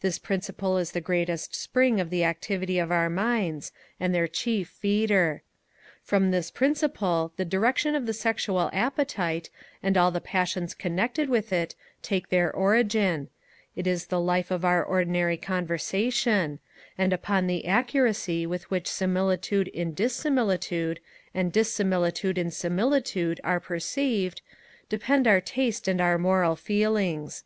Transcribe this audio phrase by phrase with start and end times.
[0.00, 4.70] This principle is the great spring of the activity of our minds, and their chief
[4.70, 5.42] feeder.
[6.02, 9.50] From this principle the direction of the sexual appetite,
[9.82, 13.28] and all the passions connected with it, take their origin:
[13.76, 16.58] it is the life of our ordinary conversation;
[16.96, 21.00] and upon the accuracy with which similitude in dissimilitude,
[21.34, 24.40] and dissimilitude in similitude are perceived,
[24.88, 27.44] depend our taste and our moral feelings.